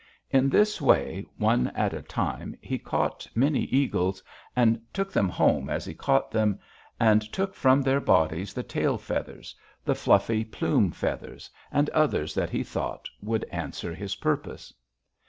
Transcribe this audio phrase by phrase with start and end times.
[0.31, 4.23] In this way, one at a time, he caught many eagles,
[4.55, 6.59] and took them home as he caught them,
[6.99, 9.53] and took from their bodies the tail feathers,
[9.85, 14.73] the fluffy plume feathers, and others that he thought would answer his purpose.